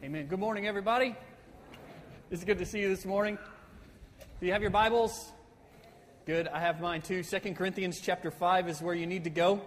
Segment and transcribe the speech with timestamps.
[0.00, 0.28] Amen.
[0.28, 1.16] Good morning, everybody.
[2.30, 3.36] It's good to see you this morning.
[4.38, 5.32] Do you have your Bibles?
[6.24, 6.46] Good.
[6.46, 7.24] I have mine too.
[7.24, 9.60] Second Corinthians chapter 5 is where you need to go.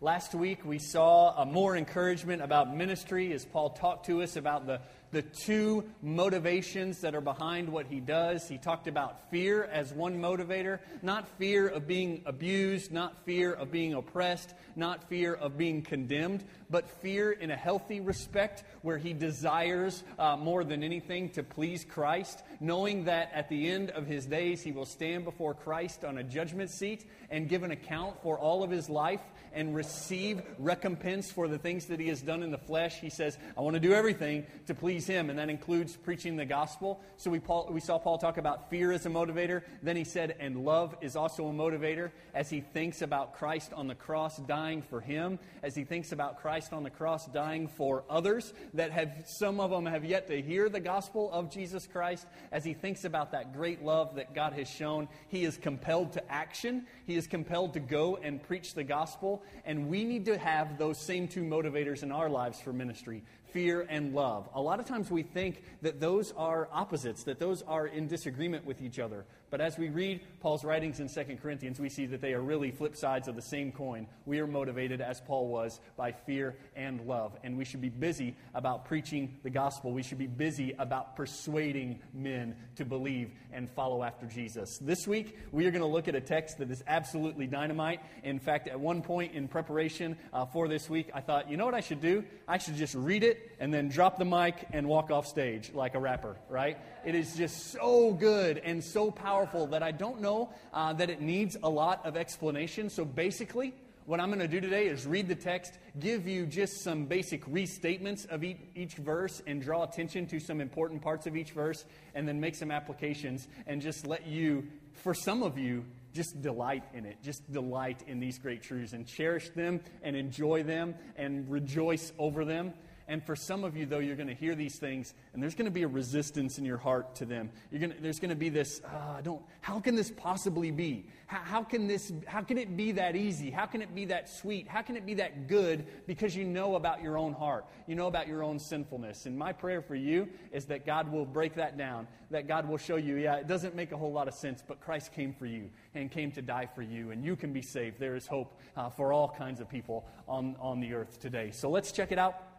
[0.00, 4.66] Last week we saw a more encouragement about ministry as Paul talked to us about
[4.66, 4.80] the
[5.12, 8.48] the two motivations that are behind what he does.
[8.48, 13.72] He talked about fear as one motivator, not fear of being abused, not fear of
[13.72, 19.12] being oppressed, not fear of being condemned, but fear in a healthy respect where he
[19.12, 24.26] desires uh, more than anything to please Christ, knowing that at the end of his
[24.26, 28.38] days he will stand before Christ on a judgment seat and give an account for
[28.38, 29.22] all of his life
[29.52, 33.00] and receive recompense for the things that he has done in the flesh.
[33.00, 36.44] He says, I want to do everything to please him, and that includes preaching the
[36.44, 37.00] gospel.
[37.16, 39.62] So we, Paul, we saw Paul talk about fear as a motivator.
[39.82, 43.86] Then he said, and love is also a motivator as he thinks about Christ on
[43.86, 48.04] the cross dying for him, as he thinks about Christ on the cross dying for
[48.08, 52.26] others that have, some of them have yet to hear the gospel of Jesus Christ,
[52.52, 56.32] as he thinks about that great love that God has shown, he is compelled to
[56.32, 56.86] action.
[57.06, 59.42] He is compelled to go and preach the gospel.
[59.64, 63.86] And we need to have those same two motivators in our lives for ministry fear
[63.88, 64.48] and love.
[64.54, 68.64] A lot of times we think that those are opposites, that those are in disagreement
[68.64, 69.24] with each other.
[69.50, 72.70] But as we read Paul's writings in 2 Corinthians, we see that they are really
[72.70, 74.06] flip sides of the same coin.
[74.24, 77.36] We are motivated, as Paul was, by fear and love.
[77.42, 79.92] And we should be busy about preaching the gospel.
[79.92, 84.78] We should be busy about persuading men to believe and follow after Jesus.
[84.78, 88.00] This week, we are going to look at a text that is absolutely dynamite.
[88.22, 91.64] In fact, at one point in preparation uh, for this week, I thought, you know
[91.64, 92.24] what I should do?
[92.46, 95.94] I should just read it and then drop the mic and walk off stage like
[95.94, 96.78] a rapper, right?
[97.04, 101.20] It is just so good and so powerful that I don't know uh, that it
[101.20, 102.90] needs a lot of explanation.
[102.90, 103.74] So basically,
[104.06, 107.44] what I'm going to do today is read the text, give you just some basic
[107.44, 111.84] restatements of each, each, verse, and draw attention to some important parts of each verse,
[112.14, 116.82] and then make some applications and just let you, for some of you, just delight
[116.92, 117.18] in it.
[117.22, 122.44] Just delight in these great truths and cherish them and enjoy them and rejoice over
[122.44, 122.74] them.
[123.10, 125.64] And for some of you, though, you're going to hear these things, and there's going
[125.64, 127.50] to be a resistance in your heart to them.
[127.72, 131.06] To, there's going to be this, oh, I don't, how can this possibly be?
[131.26, 133.50] How, how, can this, how can it be that easy?
[133.50, 134.68] How can it be that sweet?
[134.68, 135.86] How can it be that good?
[136.06, 137.66] Because you know about your own heart.
[137.88, 139.26] You know about your own sinfulness.
[139.26, 142.78] And my prayer for you is that God will break that down, that God will
[142.78, 145.46] show you, yeah, it doesn't make a whole lot of sense, but Christ came for
[145.46, 147.98] you and came to die for you, and you can be saved.
[147.98, 151.50] There is hope uh, for all kinds of people on, on the earth today.
[151.50, 152.49] So let's check it out.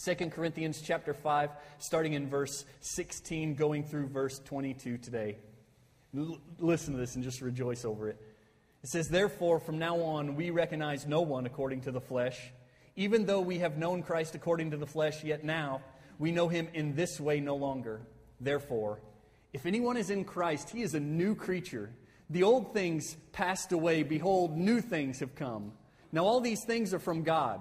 [0.00, 5.36] 2 Corinthians chapter 5, starting in verse 16, going through verse 22 today.
[6.16, 8.20] L- listen to this and just rejoice over it.
[8.82, 12.52] It says, Therefore, from now on, we recognize no one according to the flesh.
[12.96, 15.82] Even though we have known Christ according to the flesh, yet now
[16.18, 18.00] we know him in this way no longer.
[18.40, 19.00] Therefore,
[19.52, 21.90] if anyone is in Christ, he is a new creature.
[22.30, 24.02] The old things passed away.
[24.02, 25.72] Behold, new things have come.
[26.12, 27.60] Now, all these things are from God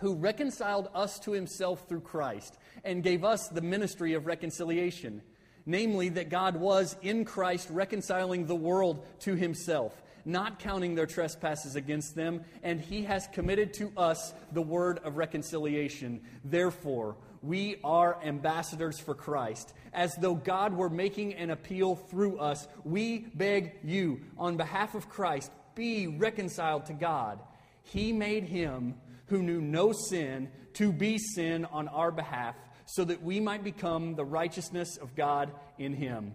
[0.00, 5.22] who reconciled us to himself through Christ and gave us the ministry of reconciliation.
[5.66, 11.76] Namely, that God was in Christ reconciling the world to himself, not counting their trespasses
[11.76, 16.22] against them, and he has committed to us the word of reconciliation.
[16.42, 19.74] Therefore, we are ambassadors for Christ.
[19.92, 25.10] As though God were making an appeal through us, we beg you, on behalf of
[25.10, 27.40] Christ, be reconciled to God.
[27.82, 28.94] He made him
[29.28, 32.54] who knew no sin to be sin on our behalf,
[32.86, 36.32] so that we might become the righteousness of God in him.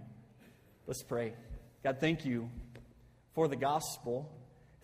[0.85, 1.33] Let's pray.
[1.83, 2.49] God, thank you
[3.33, 4.31] for the gospel.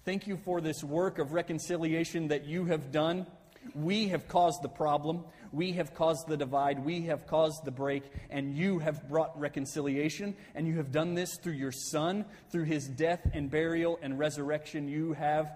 [0.06, 3.28] Thank you for this work of reconciliation that you have done.
[3.76, 5.26] We have caused the problem.
[5.52, 6.84] We have caused the divide.
[6.84, 8.04] We have caused the break.
[8.30, 10.36] And you have brought reconciliation.
[10.56, 14.88] And you have done this through your Son, through his death and burial and resurrection.
[14.88, 15.52] You have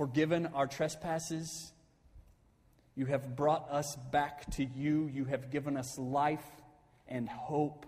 [0.00, 1.74] forgiven our trespasses.
[2.96, 5.10] You have brought us back to you.
[5.12, 6.46] You have given us life
[7.06, 7.84] and hope.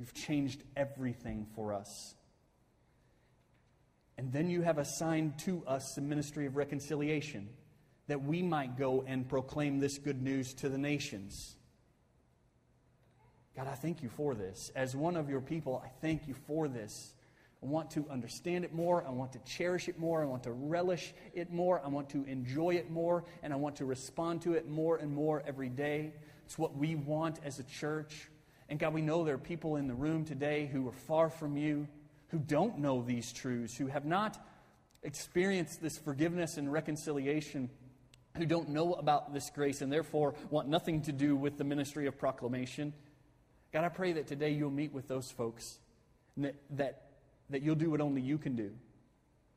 [0.00, 2.16] You've changed everything for us.
[4.18, 7.48] And then you have assigned to us the ministry of reconciliation
[8.08, 11.54] that we might go and proclaim this good news to the nations.
[13.54, 14.72] God, I thank you for this.
[14.74, 17.12] As one of your people, I thank you for this.
[17.62, 19.04] I want to understand it more.
[19.06, 20.22] I want to cherish it more.
[20.22, 21.80] I want to relish it more.
[21.84, 23.24] I want to enjoy it more.
[23.42, 26.12] And I want to respond to it more and more every day.
[26.44, 28.28] It's what we want as a church.
[28.68, 31.56] And God, we know there are people in the room today who are far from
[31.56, 31.88] you,
[32.28, 34.38] who don't know these truths, who have not
[35.02, 37.70] experienced this forgiveness and reconciliation
[38.36, 42.06] who don't know about this grace and therefore want nothing to do with the ministry
[42.06, 42.92] of proclamation.
[43.72, 45.78] God, I pray that today you'll meet with those folks,
[46.36, 47.05] that,
[47.50, 48.72] that, you'll do what only you can do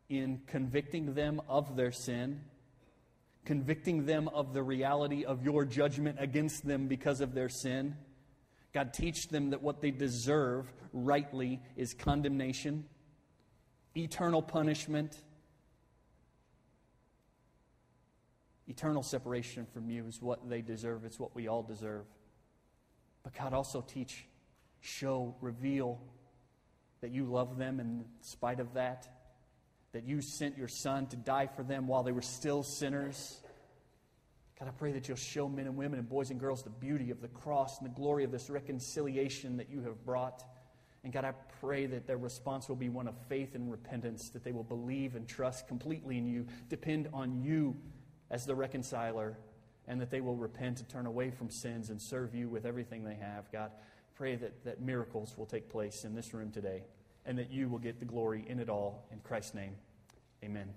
[0.10, 2.42] in convicting them of their sin,
[3.46, 7.96] convicting them of the reality of your judgment against them because of their sin.
[8.74, 12.86] God, teach them that what they deserve rightly is condemnation,
[13.96, 15.22] eternal punishment
[18.70, 22.06] Eternal separation from you is what they deserve, it's what we all deserve.
[23.24, 24.28] But God, also teach,
[24.80, 26.00] show, reveal
[27.02, 29.08] that you love them in spite of that,
[29.92, 33.40] that you sent your Son to die for them while they were still sinners.
[34.60, 37.12] God, I pray that you'll show men and women and boys and girls the beauty
[37.12, 40.44] of the cross and the glory of this reconciliation that you have brought.
[41.04, 41.32] And God, I
[41.62, 45.16] pray that their response will be one of faith and repentance, that they will believe
[45.16, 47.78] and trust completely in you, depend on you
[48.30, 49.38] as the reconciler,
[49.88, 53.06] and that they will repent and turn away from sins and serve you with everything
[53.06, 53.50] they have.
[53.52, 53.72] God,
[54.20, 56.84] pray that, that miracles will take place in this room today
[57.26, 59.08] and that you will get the glory in it all.
[59.14, 59.76] In Christ's name,
[60.44, 60.68] amen.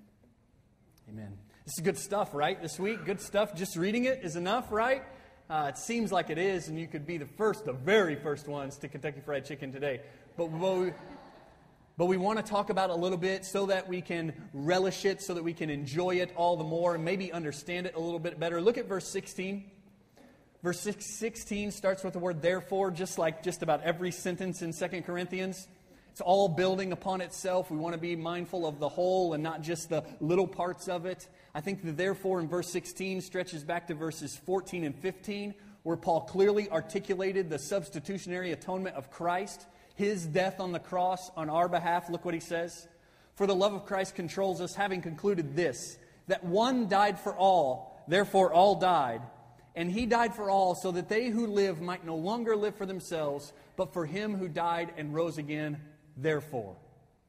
[1.08, 1.36] Amen.
[1.64, 2.62] This is good stuff, right?
[2.62, 3.52] This week, good stuff.
[3.56, 5.02] Just reading it is enough, right?
[5.50, 8.46] Uh, it seems like it is, and you could be the first, the very first
[8.46, 10.02] ones to Kentucky Fried Chicken today.
[10.36, 10.48] But
[11.98, 15.20] but we want to talk about a little bit so that we can relish it,
[15.20, 18.20] so that we can enjoy it all the more, and maybe understand it a little
[18.20, 18.60] bit better.
[18.60, 19.71] Look at verse 16.
[20.62, 25.02] Verse 16 starts with the word therefore, just like just about every sentence in 2
[25.02, 25.66] Corinthians.
[26.10, 27.70] It's all building upon itself.
[27.70, 31.06] We want to be mindful of the whole and not just the little parts of
[31.06, 31.26] it.
[31.54, 35.96] I think the therefore in verse 16 stretches back to verses 14 and 15, where
[35.96, 41.68] Paul clearly articulated the substitutionary atonement of Christ his death on the cross on our
[41.68, 42.88] behalf, look what he says.
[43.34, 45.98] For the love of Christ controls us, having concluded this
[46.28, 49.22] that one died for all, therefore all died.
[49.74, 52.86] And he died for all, so that they who live might no longer live for
[52.86, 55.80] themselves, but for him who died and rose again,
[56.16, 56.76] therefore.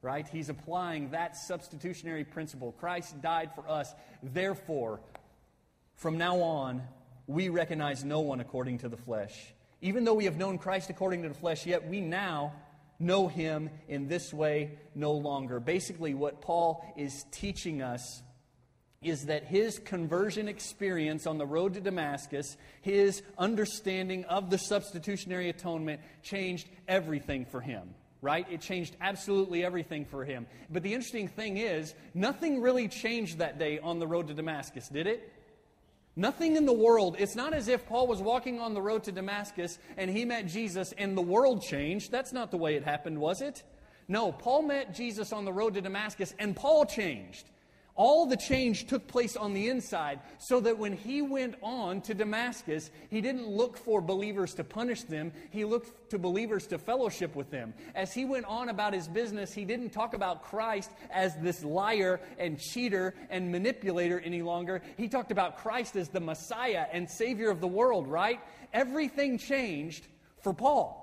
[0.02, 0.28] Right?
[0.28, 2.74] He's applying that substitutionary principle.
[2.74, 5.00] Christ died for us, therefore,
[5.96, 6.84] from now on,
[7.28, 9.54] we recognize no one according to the flesh.
[9.82, 12.54] Even though we have known Christ according to the flesh, yet we now
[13.00, 15.60] know him in this way no longer.
[15.60, 18.22] Basically, what Paul is teaching us
[19.06, 25.50] is that his conversion experience on the road to Damascus, his understanding of the substitutionary
[25.50, 27.96] atonement, changed everything for him.
[28.22, 28.48] Right?
[28.50, 30.48] It changed absolutely everything for him.
[30.70, 34.88] But the interesting thing is, nothing really changed that day on the road to Damascus,
[34.88, 35.30] did it?
[36.16, 37.16] Nothing in the world.
[37.18, 40.46] It's not as if Paul was walking on the road to Damascus and he met
[40.46, 42.12] Jesus and the world changed.
[42.12, 43.64] That's not the way it happened, was it?
[44.08, 47.50] No, Paul met Jesus on the road to Damascus and Paul changed.
[47.96, 52.16] All the change took place on the inside, so that when he went on to
[52.16, 57.36] Damascus, he didn't look for believers to punish them, he looked to believers to fellowship
[57.36, 57.74] with them.
[57.94, 62.20] As he went on about his business, he didn't talk about Christ as this liar
[62.40, 64.82] and cheater and manipulator any longer.
[64.98, 68.40] He talked about Christ as the Messiah and Savior of the world, right?
[68.74, 70.08] Everything changed
[70.40, 71.03] for Paul.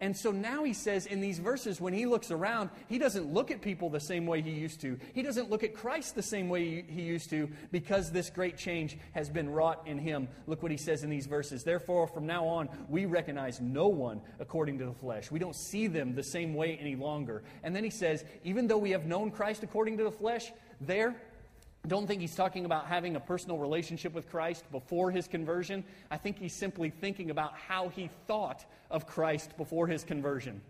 [0.00, 3.50] And so now he says in these verses, when he looks around, he doesn't look
[3.50, 4.96] at people the same way he used to.
[5.12, 8.96] He doesn't look at Christ the same way he used to because this great change
[9.12, 10.28] has been wrought in him.
[10.46, 11.64] Look what he says in these verses.
[11.64, 15.32] Therefore, from now on, we recognize no one according to the flesh.
[15.32, 17.42] We don't see them the same way any longer.
[17.64, 21.16] And then he says, even though we have known Christ according to the flesh, there
[21.88, 25.84] don't think he's talking about having a personal relationship with Christ before his conversion.
[26.10, 30.60] I think he's simply thinking about how he thought of Christ before his conversion.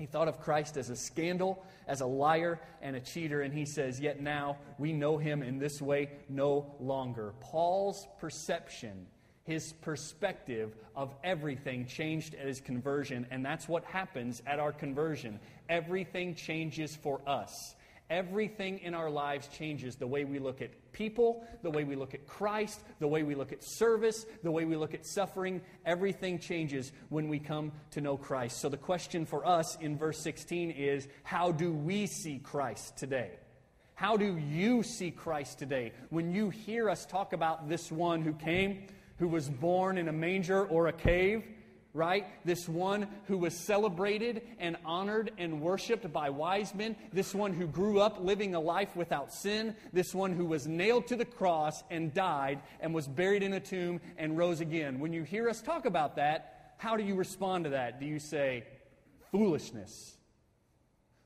[0.00, 3.66] He thought of Christ as a scandal, as a liar, and a cheater, and he
[3.66, 7.34] says, Yet now we know him in this way no longer.
[7.40, 9.06] Paul's perception,
[9.44, 15.38] his perspective of everything changed at his conversion, and that's what happens at our conversion.
[15.68, 17.74] Everything changes for us.
[18.10, 22.12] Everything in our lives changes the way we look at people, the way we look
[22.12, 25.62] at Christ, the way we look at service, the way we look at suffering.
[25.86, 28.60] Everything changes when we come to know Christ.
[28.60, 33.30] So the question for us in verse 16 is how do we see Christ today?
[33.94, 35.92] How do you see Christ today?
[36.08, 38.88] When you hear us talk about this one who came,
[39.18, 41.44] who was born in a manger or a cave,
[41.92, 42.26] right?
[42.44, 46.96] This one who was celebrated and honored and worshiped by wise men.
[47.12, 49.74] This one who grew up living a life without sin.
[49.92, 53.60] This one who was nailed to the cross and died and was buried in a
[53.60, 55.00] tomb and rose again.
[55.00, 58.00] When you hear us talk about that, how do you respond to that?
[58.00, 58.64] Do you say,
[59.30, 60.16] foolishness?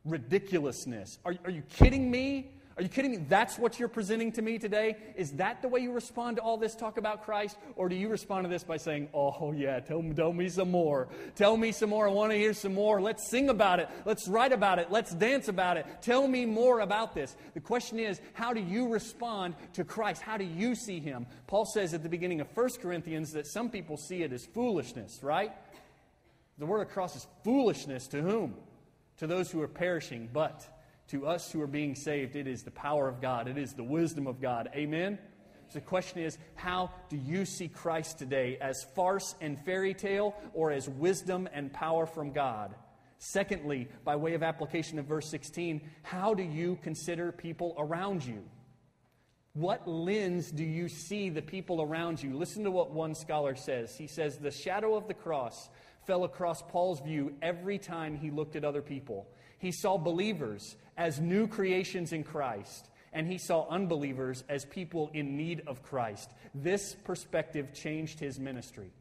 [0.04, 1.18] Ridiculousness?
[1.24, 2.50] Are, are you kidding me?
[2.76, 3.18] Are you kidding me?
[3.28, 4.96] That's what you're presenting to me today?
[5.16, 7.56] Is that the way you respond to all this talk about Christ?
[7.76, 10.72] Or do you respond to this by saying, Oh, yeah, tell me, tell me some
[10.72, 11.06] more.
[11.36, 12.08] Tell me some more.
[12.08, 13.00] I want to hear some more.
[13.00, 13.88] Let's sing about it.
[14.04, 14.90] Let's write about it.
[14.90, 15.86] Let's dance about it.
[16.02, 17.36] Tell me more about this.
[17.54, 20.20] The question is, how do you respond to Christ?
[20.20, 21.26] How do you see him?
[21.46, 25.20] Paul says at the beginning of 1 Corinthians that some people see it as foolishness,
[25.22, 25.52] right?
[26.58, 28.54] The word of cross is foolishness to whom?
[29.18, 30.66] To those who are perishing, but
[31.14, 33.84] to us who are being saved, it is the power of God, it is the
[33.84, 34.68] wisdom of God.
[34.74, 35.16] Amen?
[35.68, 38.58] So the question is how do you see Christ today?
[38.60, 42.74] As farce and fairy tale or as wisdom and power from God?
[43.18, 48.42] Secondly, by way of application of verse 16, how do you consider people around you?
[49.52, 52.36] What lens do you see the people around you?
[52.36, 53.96] Listen to what one scholar says.
[53.96, 55.70] He says, The shadow of the cross
[56.08, 59.28] fell across Paul's view every time he looked at other people.
[59.64, 65.38] He saw believers as new creations in Christ, and he saw unbelievers as people in
[65.38, 66.30] need of Christ.
[66.54, 68.92] This perspective changed his ministry.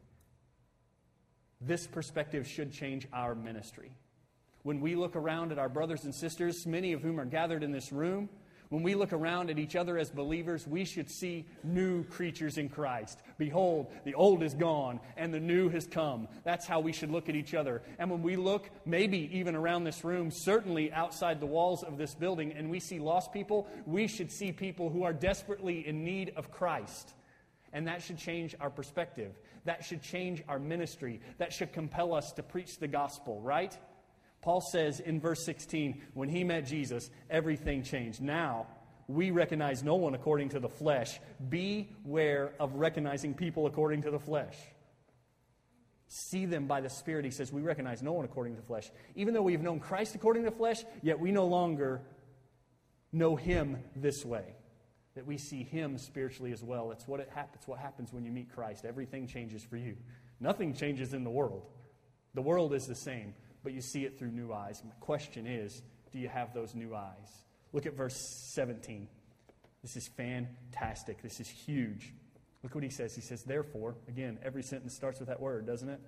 [1.60, 3.90] This perspective should change our ministry.
[4.62, 7.70] When we look around at our brothers and sisters, many of whom are gathered in
[7.70, 8.30] this room,
[8.70, 12.68] when we look around at each other as believers, we should see new creatures in
[12.68, 13.20] Christ.
[13.38, 16.28] Behold, the old is gone and the new has come.
[16.44, 17.82] That's how we should look at each other.
[17.98, 22.14] And when we look, maybe even around this room, certainly outside the walls of this
[22.14, 26.32] building, and we see lost people, we should see people who are desperately in need
[26.36, 27.12] of Christ.
[27.72, 29.36] And that should change our perspective.
[29.64, 31.20] That should change our ministry.
[31.38, 33.76] That should compel us to preach the gospel, right?
[34.44, 38.20] Paul says in verse 16, when he met Jesus, everything changed.
[38.20, 38.66] Now,
[39.08, 41.18] we recognize no one according to the flesh.
[41.48, 44.54] Beware of recognizing people according to the flesh.
[46.08, 47.24] See them by the Spirit.
[47.24, 48.90] He says, We recognize no one according to the flesh.
[49.14, 52.02] Even though we've known Christ according to the flesh, yet we no longer
[53.12, 54.56] know him this way.
[55.14, 56.92] That we see him spiritually as well.
[56.92, 58.84] It's what, it happens, what happens when you meet Christ.
[58.84, 59.96] Everything changes for you.
[60.38, 61.64] Nothing changes in the world.
[62.34, 63.32] The world is the same
[63.64, 64.82] but you see it through new eyes.
[64.84, 67.44] My question is do you have those new eyes?
[67.72, 68.14] Look at verse
[68.54, 69.08] 17.
[69.82, 71.20] This is fantastic.
[71.22, 72.14] This is huge.
[72.62, 73.14] Look what he says.
[73.14, 76.00] He says, Therefore, again, every sentence starts with that word, doesn't it?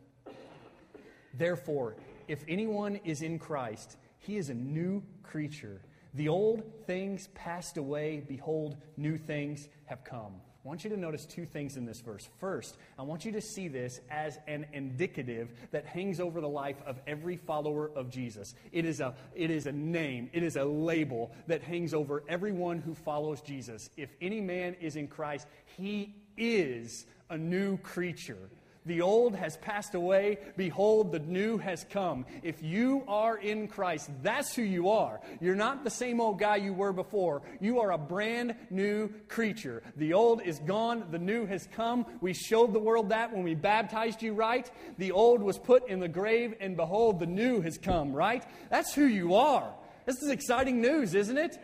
[1.35, 1.97] Therefore,
[2.29, 5.83] if anyone is in Christ, he is a new creature.
[6.15, 8.25] The old things passed away.
[8.27, 10.35] Behold, new things have come.
[10.67, 12.29] I want you to notice two things in this verse.
[12.41, 16.75] First, I want you to see this as an indicative that hangs over the life
[16.85, 18.57] of every follower of Jesus.
[18.73, 22.81] It is a, it is a name, it is a label that hangs over everyone
[22.81, 23.91] who follows Jesus.
[23.97, 25.47] If any man is in Christ,
[25.77, 28.51] he is a new creature.
[28.87, 30.39] The old has passed away.
[30.57, 32.25] Behold, the new has come.
[32.43, 35.21] If you are in Christ, that's who you are.
[35.41, 37.43] You're not the same old guy you were before.
[37.61, 39.83] You are a brand new creature.
[39.97, 41.07] The old is gone.
[41.11, 42.07] The new has come.
[42.21, 44.71] We showed the world that when we baptized you, right?
[44.99, 48.45] The old was put in the grave, and behold, the new has come, right?
[48.71, 49.75] That's who you are.
[50.07, 51.59] This is exciting news, isn't it?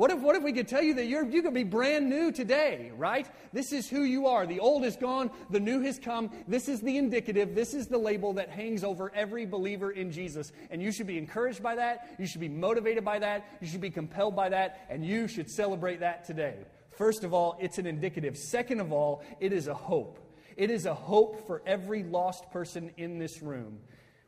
[0.00, 2.32] What if, what if we could tell you that you're, you could be brand new
[2.32, 3.28] today, right?
[3.52, 4.46] This is who you are.
[4.46, 6.30] The old is gone, the new has come.
[6.48, 10.52] This is the indicative, this is the label that hangs over every believer in Jesus.
[10.70, 12.14] And you should be encouraged by that.
[12.18, 13.44] You should be motivated by that.
[13.60, 14.86] You should be compelled by that.
[14.88, 16.54] And you should celebrate that today.
[16.92, 18.38] First of all, it's an indicative.
[18.38, 20.18] Second of all, it is a hope.
[20.56, 23.80] It is a hope for every lost person in this room.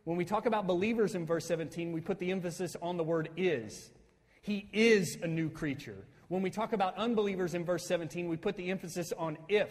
[0.04, 3.30] When we talk about believers in verse 17, we put the emphasis on the word
[3.38, 3.90] is.
[4.42, 5.96] He is a new creature.
[6.28, 9.70] When we talk about unbelievers in verse 17, we put the emphasis on if.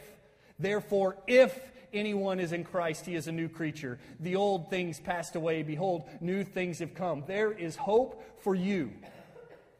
[0.58, 1.60] Therefore, if
[1.94, 4.00] anyone is in Christ, he is a new creature.
[4.20, 5.64] The old things passed away.
[5.64, 7.24] Behold, new things have come.
[7.28, 8.92] There is hope for you.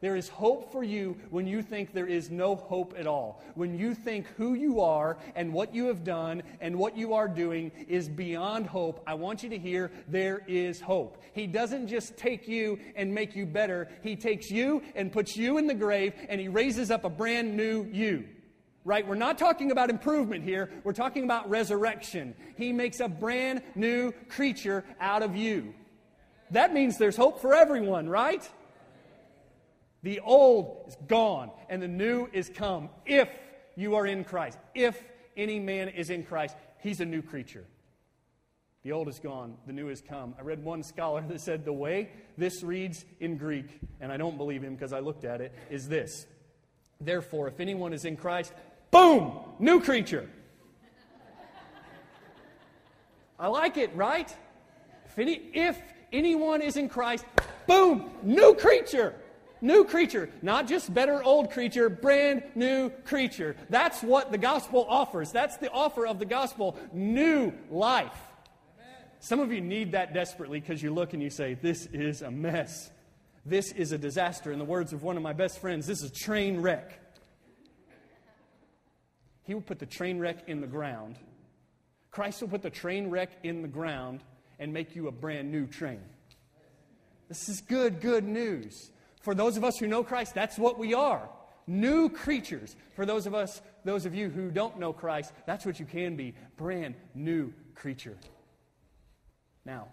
[0.02, 3.40] There is hope for you when you think there is no hope at all.
[3.54, 7.28] When you think who you are and what you have done and what you are
[7.28, 11.22] doing is beyond hope, I want you to hear there is hope.
[11.32, 15.56] He doesn't just take you and make you better, He takes you and puts you
[15.58, 18.24] in the grave and He raises up a brand new you
[18.84, 19.06] right?
[19.06, 20.68] We're not talking about improvement here.
[20.82, 22.34] We're talking about resurrection.
[22.56, 25.72] He makes a brand new creature out of you.
[26.50, 28.42] That means there's hope for everyone, right?
[30.02, 32.88] The old is gone and the new is come.
[33.06, 33.28] If
[33.76, 35.02] you are in Christ, if
[35.36, 37.64] any man is in Christ, he's a new creature.
[38.82, 40.34] The old is gone, the new has come.
[40.38, 43.66] I read one scholar that said the way this reads in Greek,
[44.00, 46.26] and I don't believe him because I looked at it, is this.
[47.00, 48.52] Therefore, if anyone is in Christ,
[48.90, 50.28] boom, new creature.
[53.38, 54.34] I like it, right?
[55.06, 55.80] If, any, if
[56.12, 57.24] anyone is in Christ,
[57.66, 59.14] boom, new creature.
[59.62, 60.28] New creature.
[60.42, 63.56] Not just better old creature, brand new creature.
[63.70, 65.32] That's what the gospel offers.
[65.32, 68.18] That's the offer of the gospel new life.
[69.20, 72.30] Some of you need that desperately because you look and you say, This is a
[72.30, 72.90] mess.
[73.46, 74.52] This is a disaster.
[74.52, 76.98] In the words of one of my best friends, this is a train wreck.
[79.44, 81.18] He will put the train wreck in the ground.
[82.10, 84.22] Christ will put the train wreck in the ground
[84.58, 86.00] and make you a brand new train.
[87.28, 88.90] This is good, good news.
[89.22, 91.28] For those of us who know Christ, that's what we are.
[91.66, 92.76] New creatures.
[92.94, 96.16] For those of us, those of you who don't know Christ, that's what you can
[96.16, 96.34] be.
[96.56, 98.16] Brand new creature.
[99.64, 99.88] Now,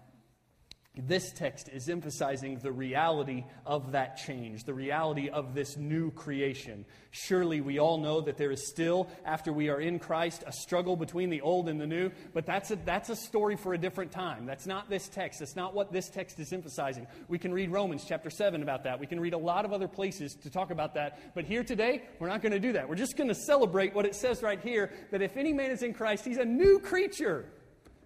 [0.96, 6.84] this text is emphasizing the reality of that change, the reality of this new creation.
[7.12, 10.96] Surely we all know that there is still, after we are in Christ, a struggle
[10.96, 14.10] between the old and the new, but that's a, that's a story for a different
[14.10, 14.46] time.
[14.46, 15.38] That's not this text.
[15.38, 17.06] That's not what this text is emphasizing.
[17.28, 18.98] We can read Romans chapter 7 about that.
[18.98, 21.34] We can read a lot of other places to talk about that.
[21.36, 22.88] But here today, we're not going to do that.
[22.88, 25.84] We're just going to celebrate what it says right here that if any man is
[25.84, 27.46] in Christ, he's a new creature.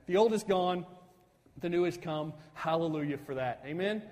[0.07, 0.85] The old is gone,
[1.59, 2.33] the new has come.
[2.55, 3.63] Hallelujah for that.
[3.67, 4.03] Amen?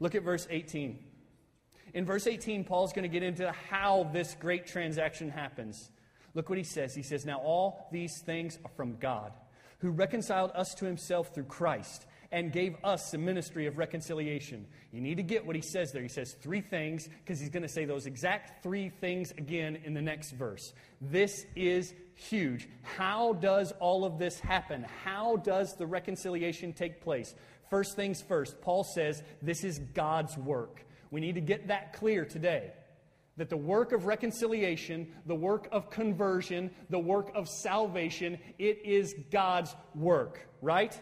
[0.00, 0.98] Look at verse 18.
[1.94, 5.90] In verse 18, Paul's going to get into how this great transaction happens.
[6.34, 6.94] Look what he says.
[6.94, 9.32] He says, Now all these things are from God,
[9.78, 14.66] who reconciled us to himself through Christ and gave us the ministry of reconciliation.
[14.90, 16.00] You need to get what he says there.
[16.00, 19.92] He says three things because he's going to say those exact three things again in
[19.92, 20.72] the next verse.
[21.02, 22.68] This is huge.
[22.82, 24.86] How does all of this happen?
[25.04, 27.34] How does the reconciliation take place?
[27.70, 30.84] First things first, Paul says this is God's work.
[31.10, 32.72] We need to get that clear today
[33.36, 39.14] that the work of reconciliation, the work of conversion, the work of salvation, it is
[39.30, 40.98] God's work, right?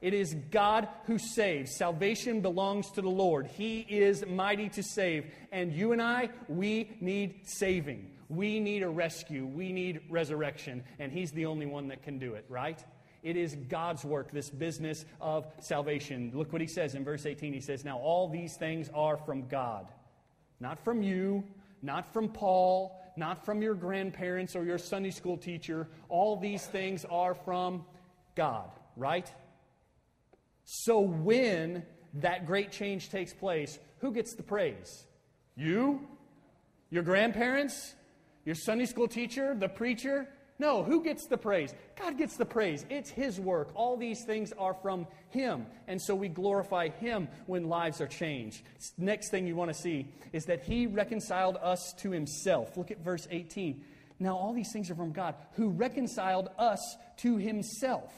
[0.00, 1.76] It is God who saves.
[1.76, 3.46] Salvation belongs to the Lord.
[3.46, 5.32] He is mighty to save.
[5.50, 8.10] And you and I, we need saving.
[8.34, 9.46] We need a rescue.
[9.46, 10.82] We need resurrection.
[10.98, 12.82] And He's the only one that can do it, right?
[13.22, 16.30] It is God's work, this business of salvation.
[16.34, 17.52] Look what He says in verse 18.
[17.52, 19.86] He says, Now all these things are from God,
[20.60, 21.44] not from you,
[21.82, 25.88] not from Paul, not from your grandparents or your Sunday school teacher.
[26.08, 27.84] All these things are from
[28.34, 29.30] God, right?
[30.64, 35.04] So when that great change takes place, who gets the praise?
[35.56, 36.06] You?
[36.90, 37.94] Your grandparents?
[38.44, 39.54] Your Sunday school teacher?
[39.54, 40.28] The preacher?
[40.58, 41.74] No, who gets the praise?
[41.98, 42.86] God gets the praise.
[42.88, 43.70] It's His work.
[43.74, 45.66] All these things are from Him.
[45.88, 48.62] And so we glorify Him when lives are changed.
[48.96, 52.76] Next thing you want to see is that He reconciled us to Himself.
[52.76, 53.82] Look at verse 18.
[54.20, 58.12] Now, all these things are from God, who reconciled us to Himself.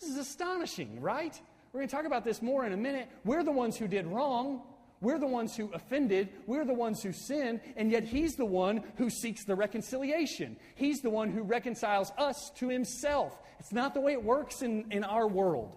[0.00, 1.40] This is astonishing, right?
[1.72, 3.08] We're going to talk about this more in a minute.
[3.24, 4.62] We're the ones who did wrong.
[5.04, 6.30] We're the ones who offended.
[6.46, 7.60] We're the ones who sinned.
[7.76, 10.56] And yet He's the one who seeks the reconciliation.
[10.74, 13.38] He's the one who reconciles us to Himself.
[13.60, 15.72] It's not the way it works in, in our world,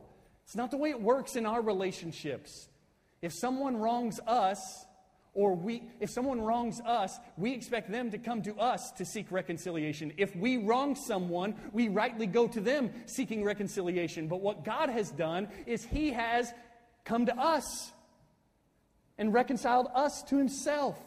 [0.45, 2.69] it's not the way it works in our relationships.
[3.21, 4.85] If someone wrongs us,
[5.33, 9.31] or we, if someone wrongs us, we expect them to come to us to seek
[9.31, 10.13] reconciliation.
[10.17, 14.27] If we wrong someone, we rightly go to them seeking reconciliation.
[14.27, 16.53] But what God has done is He has
[17.05, 17.91] come to us
[19.17, 20.97] and reconciled us to Himself.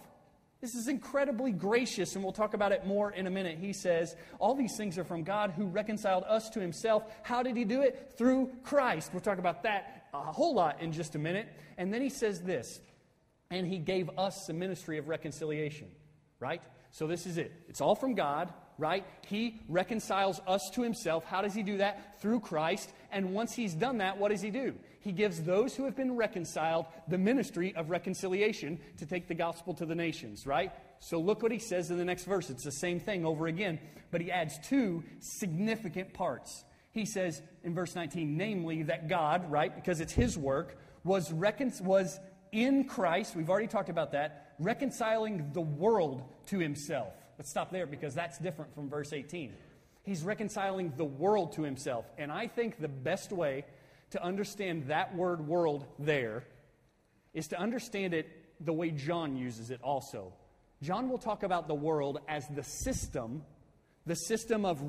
[0.61, 3.59] This is incredibly gracious, and we'll talk about it more in a minute.
[3.59, 7.05] He says, All these things are from God who reconciled us to Himself.
[7.23, 8.15] How did He do it?
[8.19, 9.11] Through Christ.
[9.13, 11.49] We'll talk about that a whole lot in just a minute.
[11.79, 12.81] And then He says this
[13.51, 15.89] and he gave us the ministry of reconciliation,
[16.39, 16.63] right?
[16.93, 17.53] So this is it.
[17.69, 19.05] It's all from God, right?
[19.27, 21.25] He reconciles us to himself.
[21.25, 22.21] How does he do that?
[22.21, 22.93] Through Christ.
[23.11, 24.75] And once he's done that, what does he do?
[25.01, 29.73] He gives those who have been reconciled the ministry of reconciliation to take the gospel
[29.75, 30.73] to the nations, right?
[31.01, 32.51] So look what he says in the next verse.
[32.51, 33.79] It's the same thing over again,
[34.11, 36.65] but he adds two significant parts.
[36.93, 41.73] He says in verse 19, namely that God, right, because it's his work, was, recon-
[41.81, 42.21] was
[42.53, 47.15] in Christ, we've already talked about that, reconciling the world to himself.
[47.39, 49.55] Let's stop there because that's different from verse 18.
[50.03, 52.05] He's reconciling the world to himself.
[52.19, 53.65] And I think the best way
[54.11, 56.45] to understand that word world there
[57.33, 58.29] is to understand it
[58.61, 60.33] the way John uses it also.
[60.83, 63.43] John will talk about the world as the system,
[64.07, 64.83] the system of,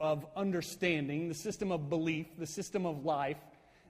[0.00, 3.38] of understanding, the system of belief, the system of life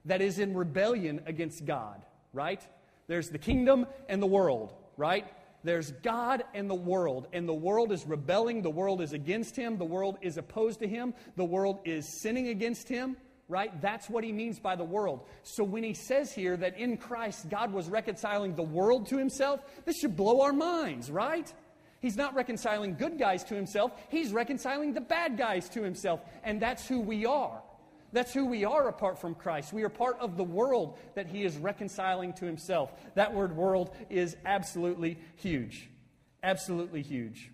[0.05, 2.61] that is in rebellion against God, right?
[3.07, 5.25] There's the kingdom and the world, right?
[5.63, 8.61] There's God and the world, and the world is rebelling.
[8.61, 9.77] The world is against him.
[9.77, 11.15] The world is opposed to him.
[11.35, 13.79] The world is sinning against him, right?
[13.81, 15.21] That's what he means by the world.
[15.43, 19.61] So when he says here that in Christ God was reconciling the world to himself,
[19.85, 21.51] this should blow our minds, right?
[21.99, 26.21] He's not reconciling good guys to himself, he's reconciling the bad guys to himself.
[26.43, 27.61] And that's who we are.
[28.11, 29.73] That's who we are apart from Christ.
[29.73, 32.93] We are part of the world that he is reconciling to himself.
[33.15, 35.89] That word world is absolutely huge.
[36.41, 37.51] Absolutely huge.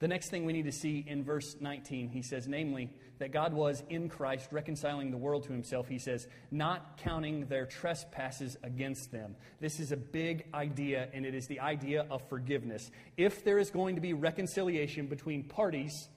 [0.00, 3.52] The next thing we need to see in verse 19, he says, namely, that God
[3.52, 5.88] was in Christ reconciling the world to himself.
[5.88, 9.36] He says, not counting their trespasses against them.
[9.60, 12.90] This is a big idea, and it is the idea of forgiveness.
[13.18, 16.08] If there is going to be reconciliation between parties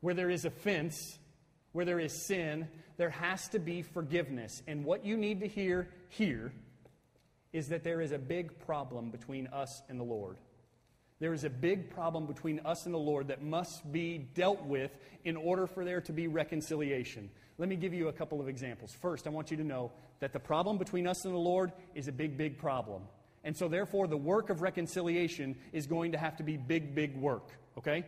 [0.00, 1.18] where there is offense,
[1.72, 4.62] where there is sin, there has to be forgiveness.
[4.68, 6.52] And what you need to hear here
[7.52, 10.36] is that there is a big problem between us and the Lord.
[11.20, 14.90] There is a big problem between us and the Lord that must be dealt with
[15.24, 17.30] in order for there to be reconciliation.
[17.56, 18.92] Let me give you a couple of examples.
[18.92, 22.08] First, I want you to know that the problem between us and the Lord is
[22.08, 23.02] a big, big problem.
[23.44, 27.14] And so, therefore, the work of reconciliation is going to have to be big, big
[27.16, 28.04] work, okay?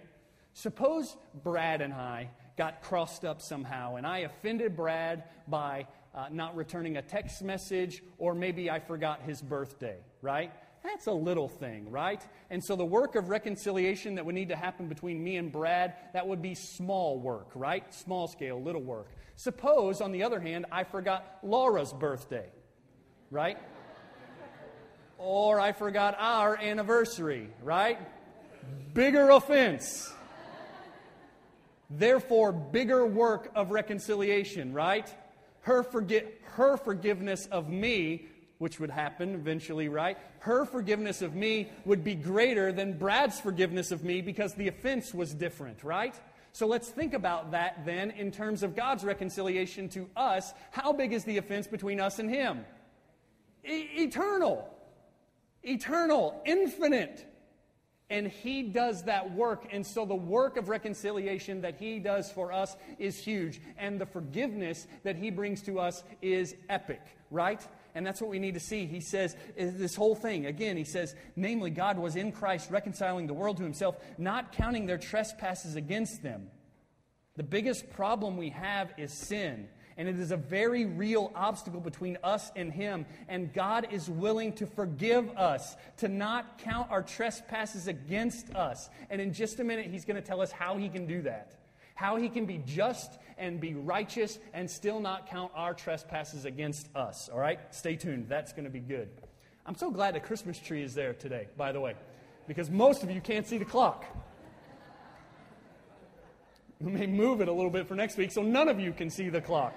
[0.54, 6.56] Suppose Brad and I got crossed up somehow, and I offended Brad by uh, not
[6.56, 10.50] returning a text message, or maybe I forgot his birthday, right?
[10.86, 12.22] That's a little thing, right?
[12.48, 15.94] And so the work of reconciliation that would need to happen between me and Brad,
[16.12, 17.92] that would be small work, right?
[17.92, 19.08] Small scale, little work.
[19.34, 22.46] Suppose, on the other hand, I forgot Laura's birthday,
[23.32, 23.58] right?
[25.18, 27.98] Or I forgot our anniversary, right?
[28.94, 30.12] Bigger offense.
[31.90, 35.12] Therefore, bigger work of reconciliation, right?
[35.62, 38.26] Her, forget, her forgiveness of me
[38.58, 40.16] which would happen eventually, right?
[40.38, 45.12] Her forgiveness of me would be greater than Brad's forgiveness of me because the offense
[45.12, 46.14] was different, right?
[46.52, 50.54] So let's think about that then in terms of God's reconciliation to us.
[50.70, 52.64] How big is the offense between us and Him?
[53.62, 54.66] E- eternal.
[55.62, 57.26] Eternal, infinite.
[58.08, 59.66] And he does that work.
[59.72, 63.60] And so the work of reconciliation that he does for us is huge.
[63.76, 67.66] And the forgiveness that he brings to us is epic, right?
[67.96, 68.84] And that's what we need to see.
[68.84, 73.32] He says this whole thing, again, he says, namely, God was in Christ reconciling the
[73.32, 76.48] world to himself, not counting their trespasses against them.
[77.36, 79.68] The biggest problem we have is sin.
[79.96, 83.06] And it is a very real obstacle between us and Him.
[83.28, 88.90] And God is willing to forgive us, to not count our trespasses against us.
[89.08, 91.54] And in just a minute, He's going to tell us how He can do that
[91.96, 96.88] how he can be just and be righteous and still not count our trespasses against
[96.94, 97.28] us.
[97.32, 97.58] All right?
[97.74, 98.26] Stay tuned.
[98.28, 99.08] That's going to be good.
[99.66, 101.96] I'm so glad the Christmas tree is there today, by the way,
[102.46, 104.04] because most of you can't see the clock.
[106.78, 109.10] We may move it a little bit for next week so none of you can
[109.10, 109.74] see the clock.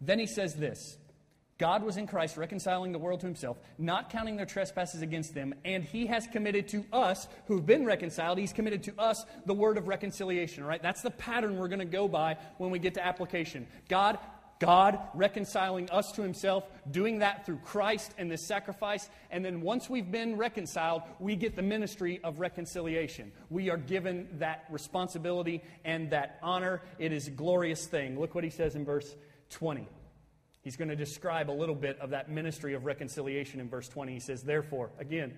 [0.00, 0.96] Then he says this
[1.62, 5.54] God was in Christ reconciling the world to himself, not counting their trespasses against them,
[5.64, 9.78] and he has committed to us who've been reconciled, he's committed to us the word
[9.78, 10.82] of reconciliation, right?
[10.82, 13.68] That's the pattern we're going to go by when we get to application.
[13.88, 14.18] God
[14.58, 19.08] God reconciling us to himself, doing that through Christ and this sacrifice.
[19.30, 23.32] And then once we've been reconciled, we get the ministry of reconciliation.
[23.50, 26.80] We are given that responsibility and that honor.
[27.00, 28.20] It is a glorious thing.
[28.20, 29.16] Look what he says in verse
[29.50, 29.88] 20.
[30.62, 34.12] He's going to describe a little bit of that ministry of reconciliation in verse 20.
[34.12, 35.36] He says, Therefore, again,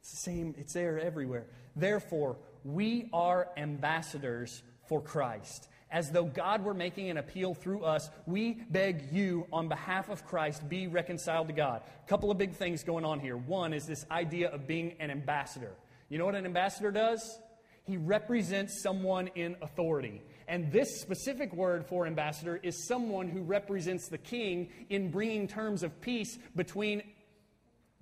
[0.00, 1.46] it's the same, it's there everywhere.
[1.76, 5.68] Therefore, we are ambassadors for Christ.
[5.90, 10.26] As though God were making an appeal through us, we beg you, on behalf of
[10.26, 11.82] Christ, be reconciled to God.
[12.04, 13.36] A couple of big things going on here.
[13.36, 15.72] One is this idea of being an ambassador.
[16.08, 17.38] You know what an ambassador does?
[17.84, 20.20] He represents someone in authority.
[20.48, 25.82] And this specific word for ambassador is someone who represents the king in bringing terms
[25.82, 27.02] of peace between,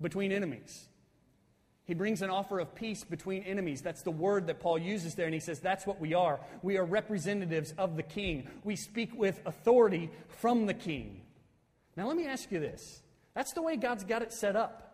[0.01, 0.87] between enemies.
[1.83, 3.81] He brings an offer of peace between enemies.
[3.81, 6.39] That's the word that Paul uses there, and he says that's what we are.
[6.61, 8.47] We are representatives of the king.
[8.63, 11.21] We speak with authority from the king.
[11.97, 13.01] Now, let me ask you this
[13.33, 14.93] that's the way God's got it set up.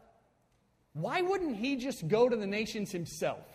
[0.93, 3.52] Why wouldn't he just go to the nations himself?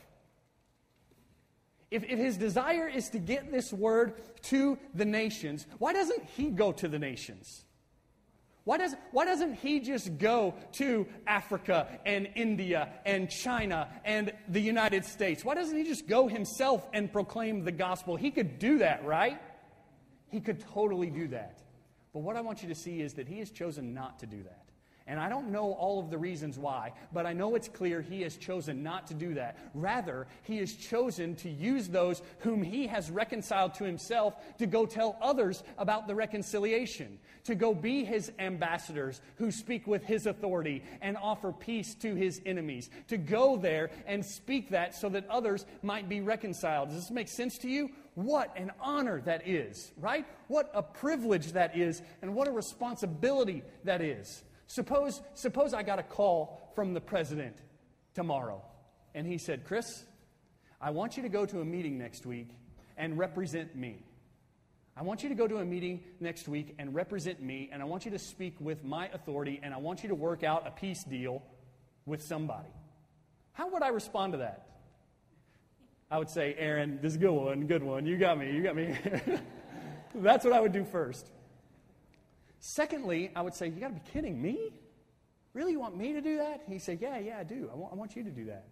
[1.91, 6.51] If, if his desire is to get this word to the nations, why doesn't he
[6.51, 7.65] go to the nations?
[8.65, 14.61] Why, does, why doesn't he just go to Africa and India and China and the
[14.61, 15.43] United States?
[15.43, 18.17] Why doesn't he just go himself and proclaim the gospel?
[18.17, 19.41] He could do that, right?
[20.31, 21.63] He could totally do that.
[22.13, 24.43] But what I want you to see is that he has chosen not to do
[24.43, 24.68] that.
[25.09, 28.21] And I don't know all of the reasons why, but I know it's clear he
[28.23, 29.57] has chosen not to do that.
[29.73, 34.85] Rather, he has chosen to use those whom he has reconciled to himself to go
[34.85, 40.83] tell others about the reconciliation, to go be his ambassadors who speak with his authority
[41.01, 45.65] and offer peace to his enemies, to go there and speak that so that others
[45.83, 46.91] might be reconciled.
[46.91, 47.89] Does this make sense to you?
[48.15, 50.27] What an honor that is, right?
[50.49, 54.43] What a privilege that is, and what a responsibility that is.
[54.69, 57.57] Suppose, suppose I got a call from the president
[58.15, 58.63] tomorrow,
[59.15, 60.05] and he said, Chris,
[60.81, 62.51] I want you to go to a meeting next week
[62.97, 64.05] and represent me.
[64.95, 67.87] I want you to go to a meeting next week and represent me, and I
[67.87, 70.71] want you to speak with my authority, and I want you to work out a
[70.71, 71.43] peace deal
[72.05, 72.69] with somebody.
[73.53, 74.67] How would I respond to that?
[76.11, 78.05] I would say, Aaron, this is a good one, good one.
[78.05, 78.97] You got me, you got me.
[80.15, 81.31] That's what I would do first.
[82.61, 84.73] Secondly, I would say, You got to be kidding me?
[85.55, 86.63] Really, you want me to do that?
[86.69, 87.69] He said, Yeah, yeah, I do.
[87.73, 88.67] I want, I want you to do that.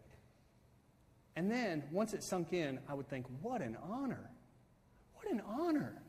[1.36, 4.30] And then, once it sunk in, I would think, What an honor.
[5.14, 6.02] What an honor.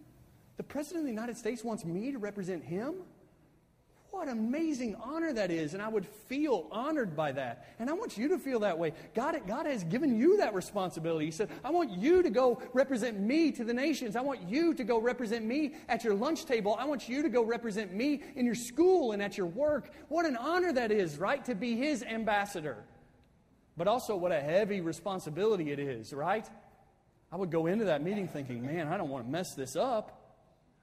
[0.57, 2.95] The President of the United States wants me to represent him?
[4.17, 5.75] What amazing honor that is.
[5.75, 7.67] And I would feel honored by that.
[7.77, 8.93] And I want you to feel that way.
[9.13, 11.25] God, God has given you that responsibility.
[11.25, 14.15] He said, I want you to go represent me to the nations.
[14.15, 16.75] I want you to go represent me at your lunch table.
[16.79, 19.91] I want you to go represent me in your school and at your work.
[20.07, 21.45] What an honor that is, right?
[21.45, 22.77] To be his ambassador.
[23.77, 26.49] But also, what a heavy responsibility it is, right?
[27.31, 30.33] I would go into that meeting thinking, man, I don't want to mess this up.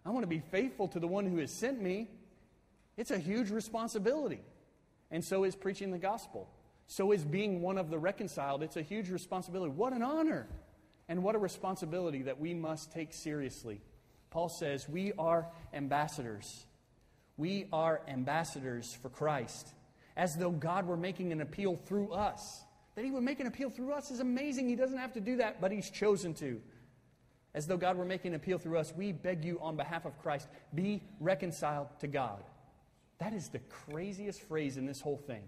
[0.07, 2.11] I want to be faithful to the one who has sent me.
[2.97, 4.41] It's a huge responsibility.
[5.11, 6.49] And so is preaching the gospel.
[6.87, 8.63] So is being one of the reconciled.
[8.63, 9.73] It's a huge responsibility.
[9.73, 10.47] What an honor.
[11.09, 13.81] And what a responsibility that we must take seriously.
[14.31, 16.67] Paul says, We are ambassadors.
[17.37, 19.69] We are ambassadors for Christ,
[20.17, 22.63] as though God were making an appeal through us.
[22.95, 24.69] That He would make an appeal through us is amazing.
[24.69, 26.61] He doesn't have to do that, but He's chosen to.
[27.55, 30.19] As though God were making an appeal through us, we beg you on behalf of
[30.21, 32.43] Christ, be reconciled to God.
[33.19, 35.43] That is the craziest phrase in this whole thing.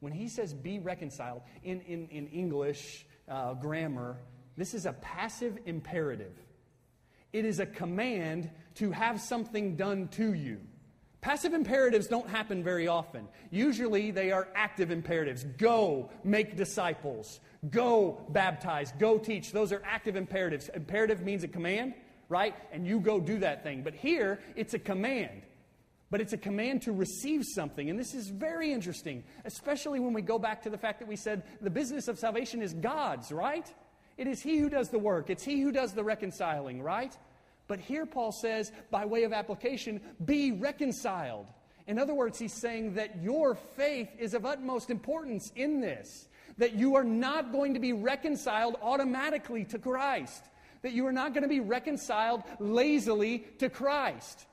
[0.00, 4.18] When he says be reconciled, in, in, in English uh, grammar,
[4.56, 6.32] this is a passive imperative.
[7.32, 10.60] It is a command to have something done to you.
[11.20, 13.28] Passive imperatives don't happen very often.
[13.50, 15.44] Usually they are active imperatives.
[15.44, 17.40] Go make disciples.
[17.70, 18.92] Go baptize.
[18.98, 19.52] Go teach.
[19.52, 20.70] Those are active imperatives.
[20.70, 21.92] Imperative means a command,
[22.30, 22.54] right?
[22.72, 23.82] And you go do that thing.
[23.82, 25.42] But here, it's a command
[26.10, 27.88] but it's a command to receive something.
[27.88, 31.16] And this is very interesting, especially when we go back to the fact that we
[31.16, 33.72] said the business of salvation is God's, right?
[34.18, 37.16] It is He who does the work, it's He who does the reconciling, right?
[37.68, 41.46] But here Paul says, by way of application, be reconciled.
[41.86, 46.74] In other words, he's saying that your faith is of utmost importance in this, that
[46.74, 50.44] you are not going to be reconciled automatically to Christ,
[50.82, 54.46] that you are not going to be reconciled lazily to Christ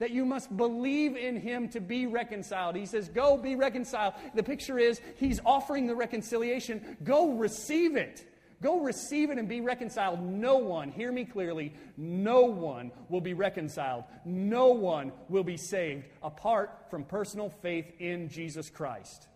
[0.00, 2.74] that you must believe in him to be reconciled.
[2.74, 4.14] He says, Go be reconciled.
[4.34, 6.96] The picture is he's offering the reconciliation.
[7.04, 8.26] Go receive it.
[8.62, 10.20] Go receive it and be reconciled.
[10.20, 14.04] No one, hear me clearly, no one will be reconciled.
[14.24, 19.28] No one will be saved apart from personal faith in Jesus Christ.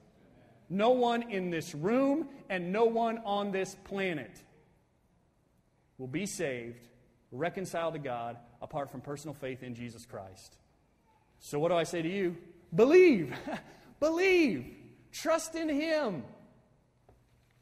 [0.68, 4.42] No one in this room and no one on this planet
[5.96, 6.88] will be saved,
[7.32, 10.56] reconciled to God, apart from personal faith in Jesus Christ.
[11.38, 12.36] So, what do I say to you?
[12.74, 13.32] Believe.
[14.00, 14.74] Believe.
[15.12, 16.24] Trust in Him.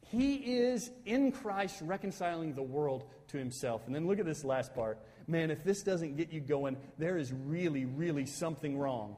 [0.09, 3.85] He is in Christ reconciling the world to Himself.
[3.85, 4.97] And then look at this last part.
[5.27, 9.17] Man, if this doesn't get you going, there is really, really something wrong.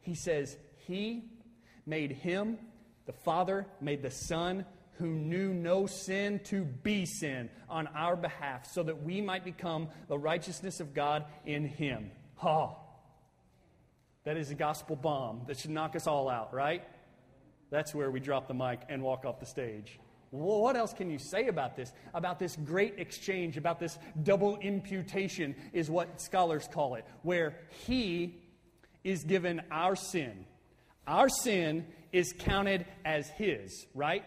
[0.00, 1.24] He says, He
[1.86, 2.58] made Him,
[3.06, 4.64] the Father made the Son,
[4.98, 9.88] who knew no sin to be sin on our behalf, so that we might become
[10.08, 12.10] the righteousness of God in Him.
[12.42, 12.76] Oh,
[14.24, 16.82] that is a gospel bomb that should knock us all out, right?
[17.70, 19.98] That's where we drop the mic and walk off the stage.
[20.30, 21.92] What else can you say about this?
[22.14, 28.40] About this great exchange, about this double imputation, is what scholars call it, where He
[29.02, 30.44] is given our sin.
[31.06, 34.24] Our sin is counted as His, right?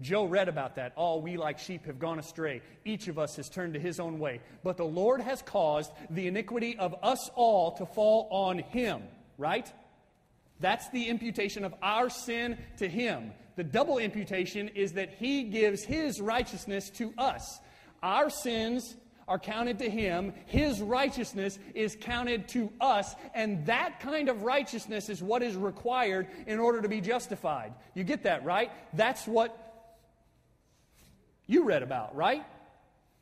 [0.00, 0.92] Joe read about that.
[0.96, 2.62] All we like sheep have gone astray.
[2.84, 4.40] Each of us has turned to his own way.
[4.62, 9.02] But the Lord has caused the iniquity of us all to fall on him,
[9.38, 9.70] right?
[10.60, 13.32] That's the imputation of our sin to him.
[13.56, 17.60] The double imputation is that he gives his righteousness to us.
[18.02, 24.28] Our sins are counted to him, his righteousness is counted to us, and that kind
[24.28, 27.72] of righteousness is what is required in order to be justified.
[27.94, 28.70] You get that, right?
[28.92, 29.63] That's what
[31.46, 32.44] you read about, right?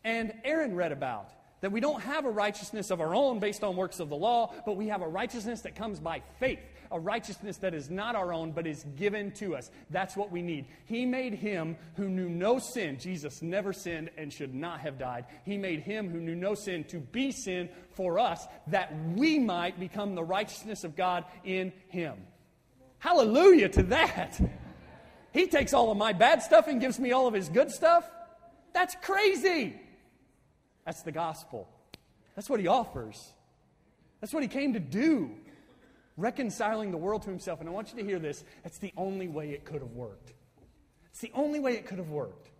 [0.04, 1.30] And Aaron read about.
[1.60, 4.52] That we don't have a righteousness of our own based on works of the law,
[4.66, 6.58] but we have a righteousness that comes by faith,
[6.90, 9.70] a righteousness that is not our own, but is given to us.
[9.88, 10.66] That's what we need.
[10.86, 12.98] He made him who knew no sin.
[12.98, 15.26] Jesus never sinned and should not have died.
[15.44, 19.78] He made him who knew no sin to be sin for us, that we might
[19.78, 22.16] become the righteousness of God in him.
[22.98, 24.40] Hallelujah to that.
[25.32, 28.08] He takes all of my bad stuff and gives me all of his good stuff.
[28.72, 29.80] That's crazy.
[30.84, 31.68] That's the gospel.
[32.34, 33.32] That's what he offers.
[34.20, 35.30] That's what he came to do,
[36.16, 37.60] reconciling the world to himself.
[37.60, 38.44] And I want you to hear this.
[38.62, 40.32] That's the only way it could have worked.
[41.10, 42.51] It's the only way it could have worked.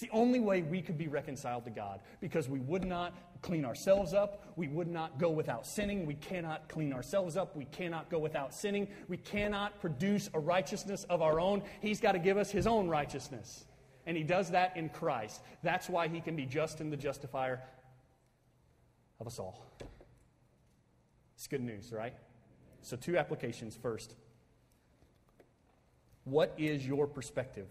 [0.00, 3.66] It's the only way we could be reconciled to God because we would not clean
[3.66, 4.42] ourselves up.
[4.56, 6.06] We would not go without sinning.
[6.06, 7.54] We cannot clean ourselves up.
[7.54, 8.88] We cannot go without sinning.
[9.08, 11.62] We cannot produce a righteousness of our own.
[11.82, 13.66] He's got to give us His own righteousness.
[14.06, 15.42] And he does that in Christ.
[15.62, 17.60] That's why he can be just and the justifier
[19.20, 19.66] of us all.
[21.34, 22.14] It's good news, right?
[22.80, 24.14] So, two applications first.
[26.24, 27.66] What is your perspective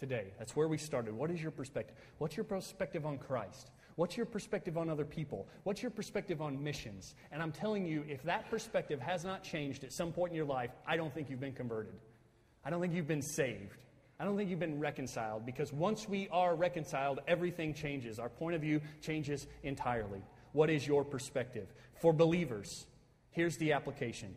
[0.00, 0.32] today?
[0.38, 1.14] That's where we started.
[1.14, 1.94] What is your perspective?
[2.18, 3.70] What's your perspective on Christ?
[3.96, 5.46] What's your perspective on other people?
[5.64, 7.14] What's your perspective on missions?
[7.30, 10.46] And I'm telling you, if that perspective has not changed at some point in your
[10.46, 11.92] life, I don't think you've been converted.
[12.64, 13.76] I don't think you've been saved.
[14.18, 18.18] I don't think you've been reconciled because once we are reconciled, everything changes.
[18.18, 20.22] Our point of view changes entirely.
[20.52, 21.68] What is your perspective?
[22.00, 22.86] For believers,
[23.30, 24.34] here's the application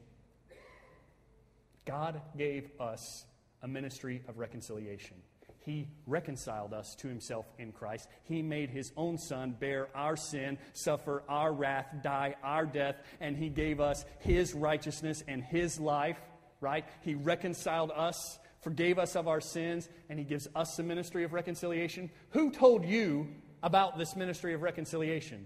[1.86, 3.26] God gave us
[3.62, 5.17] a ministry of reconciliation.
[5.65, 8.10] He reconciled us to himself in Christ.
[8.23, 13.38] He made his own son bear our sin, suffer our wrath, die our death, and
[13.38, 16.19] he gave us his righteousness and his life,
[16.60, 16.86] right?
[17.02, 21.34] He reconciled us forgave us of our sins, and He gives us the ministry of
[21.34, 22.10] reconciliation.
[22.30, 23.28] Who told you
[23.62, 25.45] about this ministry of reconciliation?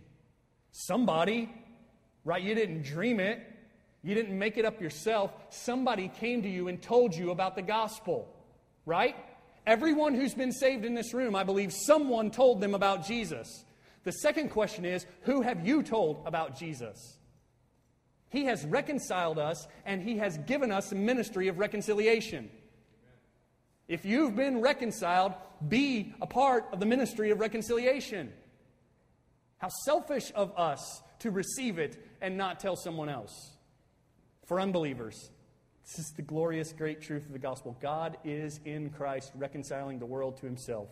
[0.71, 1.49] Somebody,
[2.23, 2.41] right?
[2.41, 3.41] You didn't dream it,
[4.03, 5.34] you didn't make it up yourself.
[5.49, 8.34] Somebody came to you and told you about the gospel,
[8.86, 9.15] right?
[9.67, 13.65] Everyone who's been saved in this room, I believe someone told them about Jesus.
[14.06, 17.17] The second question is who have you told about Jesus?
[18.30, 22.49] He has reconciled us and he has given us a ministry of reconciliation.
[23.89, 25.34] If you've been reconciled,
[25.67, 28.32] be a part of the ministry of reconciliation.
[29.58, 33.58] How selfish of us to receive it and not tell someone else.
[34.45, 35.30] For unbelievers,
[35.88, 37.78] this is the glorious, great truth of the gospel.
[37.82, 40.89] God is in Christ reconciling the world to himself.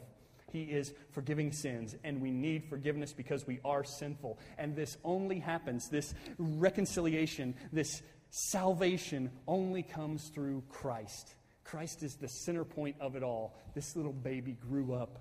[0.53, 4.39] He is forgiving sins, and we need forgiveness because we are sinful.
[4.57, 11.35] And this only happens, this reconciliation, this salvation only comes through Christ.
[11.65, 13.53] Christ is the center point of it all.
[13.73, 15.19] This little baby grew up,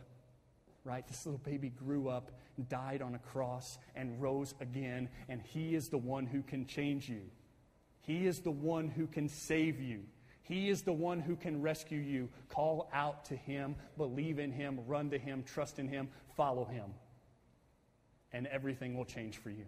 [0.84, 1.04] right?
[1.08, 2.30] This little baby grew up,
[2.68, 7.08] died on a cross, and rose again, and He is the one who can change
[7.08, 7.22] you.
[8.06, 10.00] He is the one who can save you.
[10.42, 12.28] He is the one who can rescue you.
[12.50, 16.90] Call out to Him, believe in Him, run to Him, trust in Him, follow Him.
[18.32, 19.64] And everything will change for you.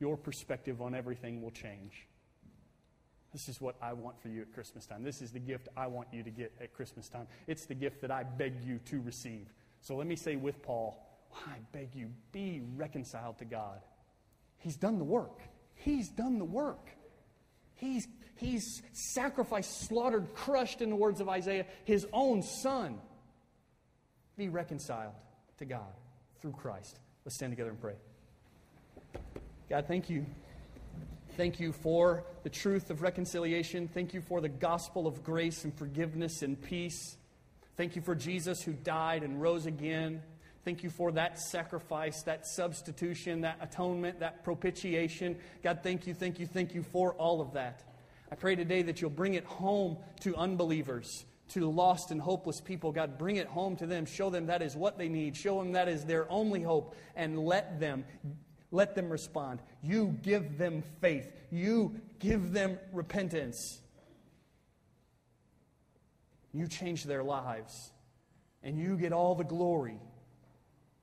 [0.00, 2.06] Your perspective on everything will change.
[3.32, 5.02] This is what I want for you at Christmas time.
[5.02, 7.26] This is the gift I want you to get at Christmas time.
[7.46, 9.52] It's the gift that I beg you to receive.
[9.82, 11.06] So let me say with Paul,
[11.46, 13.80] I beg you, be reconciled to God.
[14.56, 15.40] He's done the work.
[15.74, 16.88] He's done the work.
[17.76, 22.98] He's, he's sacrificed, slaughtered, crushed, in the words of Isaiah, his own son.
[24.36, 25.14] Be reconciled
[25.58, 25.94] to God
[26.40, 26.98] through Christ.
[27.24, 27.94] Let's stand together and pray.
[29.68, 30.26] God, thank you
[31.36, 33.88] Thank you for the truth of reconciliation.
[33.88, 37.18] Thank you for the gospel of grace and forgiveness and peace.
[37.76, 40.22] Thank you for Jesus who died and rose again.
[40.66, 45.38] Thank you for that sacrifice, that substitution, that atonement, that propitiation.
[45.62, 47.84] God, thank you, thank you, thank you for all of that.
[48.32, 52.90] I pray today that you'll bring it home to unbelievers, to lost and hopeless people.
[52.90, 54.06] God, bring it home to them.
[54.06, 55.36] Show them that is what they need.
[55.36, 56.96] Show them that is their only hope.
[57.14, 58.04] And let them
[58.72, 59.60] let them respond.
[59.84, 61.30] You give them faith.
[61.52, 63.80] You give them repentance.
[66.52, 67.92] You change their lives.
[68.64, 70.00] And you get all the glory.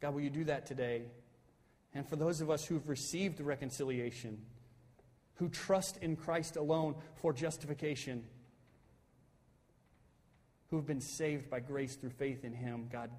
[0.04, 1.04] God, will you do that today?
[1.96, 4.38] And for those of us who've received reconciliation,
[5.36, 8.24] who trust in Christ alone for justification,
[10.70, 13.10] who've been saved by grace through faith in Him, God,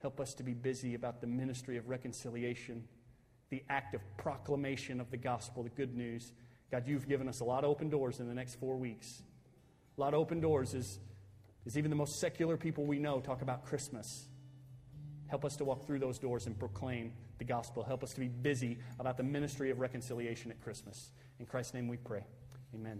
[0.00, 2.84] Help us to be busy about the ministry of reconciliation,
[3.50, 6.32] the act of proclamation of the gospel, the good news.
[6.70, 9.22] God, you've given us a lot of open doors in the next four weeks.
[9.98, 10.98] A lot of open doors is,
[11.66, 14.29] is even the most secular people we know talk about Christmas.
[15.30, 17.84] Help us to walk through those doors and proclaim the gospel.
[17.84, 21.10] Help us to be busy about the ministry of reconciliation at Christmas.
[21.38, 22.24] In Christ's name we pray.
[22.74, 22.98] Amen.